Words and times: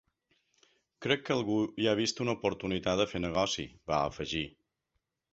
Crec 1.05 1.19
que 1.25 1.33
algú 1.33 1.57
hi 1.83 1.89
ha 1.91 1.93
vist 1.99 2.21
una 2.25 2.33
oportunitat 2.37 2.97
de 3.01 3.05
fer 3.11 3.21
negoci, 3.25 3.67
va 3.93 3.99
afegir. 4.07 4.43